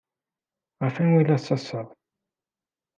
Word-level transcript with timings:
Ɣef 0.83 0.95
wanwa 0.97 1.17
ay 1.19 1.25
la 1.27 1.37
tettaḍsaḍ? 1.39 1.87